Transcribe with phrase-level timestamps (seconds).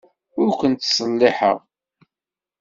[0.41, 1.57] Ur ken-ttselliḥeɣ.